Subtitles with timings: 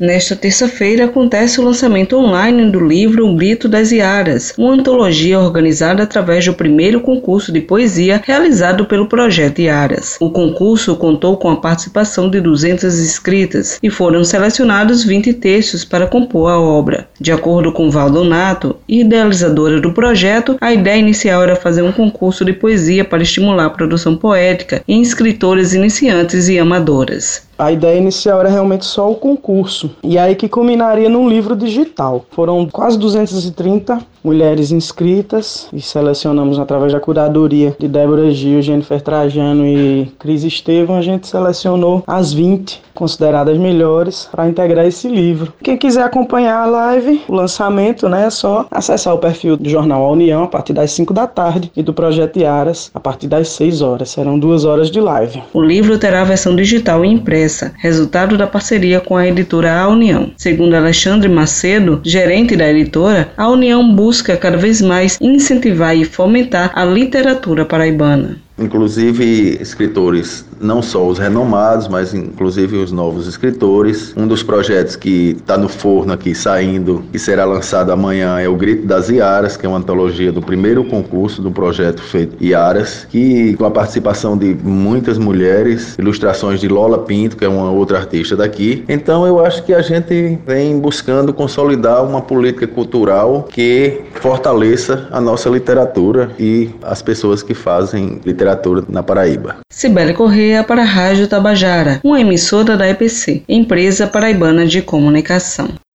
[0.00, 6.04] Nesta terça-feira acontece o lançamento online do livro O Grito das Iaras, uma antologia organizada
[6.04, 10.16] através do primeiro concurso de poesia realizado pelo projeto Iaras.
[10.18, 16.06] O concurso contou com a participação de 200 inscritas e foram selecionados 20 textos para
[16.06, 17.06] compor a obra.
[17.20, 22.54] De acordo com Valdonato, idealizadora do projeto, a ideia inicial era fazer um concurso de
[22.54, 27.49] poesia para estimular a produção poética em escritores iniciantes e amadoras.
[27.60, 32.24] A ideia inicial era realmente só o concurso, e aí que culminaria num livro digital.
[32.30, 39.66] Foram quase 230 mulheres inscritas e selecionamos através da curadoria de Débora Gil, Jennifer Trajano
[39.66, 45.54] e Cris Estevam, a gente selecionou as 20 consideradas melhores para integrar esse livro.
[45.62, 50.04] Quem quiser acompanhar a live, o lançamento, né, é só acessar o perfil do jornal
[50.04, 53.48] A União a partir das 5 da tarde e do projeto Iaras a partir das
[53.48, 54.10] 6 horas.
[54.10, 55.42] Serão duas horas de live.
[55.54, 59.88] O livro terá a versão digital e impressa, resultado da parceria com a editora A
[59.88, 60.32] União.
[60.36, 66.70] Segundo Alexandre Macedo, gerente da editora, a União busca cada vez mais incentivar e fomentar
[66.74, 74.12] a literatura paraibana inclusive escritores, não só os renomados, mas inclusive os novos escritores.
[74.16, 78.54] Um dos projetos que está no forno aqui, saindo, e será lançado amanhã é o
[78.54, 83.54] Grito das Iaras, que é uma antologia do primeiro concurso do projeto feito Iaras, que
[83.54, 88.36] com a participação de muitas mulheres, ilustrações de Lola Pinto, que é uma outra artista
[88.36, 88.84] daqui.
[88.88, 95.20] Então eu acho que a gente vem buscando consolidar uma política cultural que fortaleça a
[95.20, 99.56] nossa literatura e as pessoas que fazem literatura na Paraíba.
[99.70, 105.68] Cibele Correia para a Rádio Tabajara, uma emissora da EPC, Empresa Paraibana de Comunicação.